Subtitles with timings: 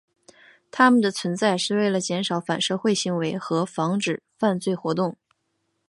[0.71, 5.15] 他们的存在是为了减少反社会行为和防止犯罪活动。